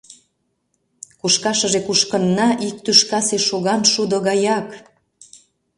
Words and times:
Кушкашыже 1.19 1.79
кушкынна 1.87 2.49
ик 2.67 2.77
тӱшкасе 2.85 3.37
шоган 3.47 3.81
шудо 3.91 4.17
гаяк. 4.27 4.67